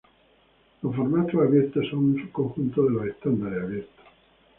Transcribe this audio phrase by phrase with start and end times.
[0.81, 4.05] Los formatos abiertos son un subconjunto de los estándares abiertos.